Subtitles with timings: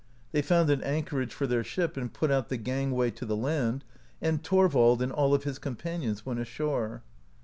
[0.31, 3.85] They found an anchorage for their ship and put out the gangway to the land,
[4.19, 7.03] and Thorvald and all of his com panions went ashore.